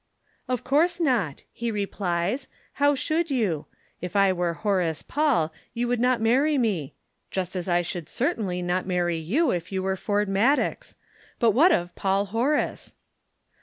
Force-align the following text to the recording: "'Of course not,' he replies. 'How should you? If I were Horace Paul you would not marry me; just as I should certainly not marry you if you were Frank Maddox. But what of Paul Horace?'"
"'Of 0.47 0.63
course 0.63 0.99
not,' 0.99 1.43
he 1.51 1.69
replies. 1.69 2.47
'How 2.73 2.95
should 2.95 3.29
you? 3.29 3.67
If 4.01 4.15
I 4.15 4.33
were 4.33 4.55
Horace 4.55 5.03
Paul 5.03 5.53
you 5.75 5.87
would 5.87 5.99
not 6.01 6.19
marry 6.19 6.57
me; 6.57 6.95
just 7.29 7.55
as 7.55 7.69
I 7.69 7.83
should 7.83 8.09
certainly 8.09 8.63
not 8.63 8.87
marry 8.87 9.17
you 9.19 9.51
if 9.51 9.71
you 9.71 9.83
were 9.83 9.95
Frank 9.95 10.27
Maddox. 10.27 10.95
But 11.37 11.51
what 11.51 11.71
of 11.71 11.93
Paul 11.93 12.25
Horace?'" 12.25 12.95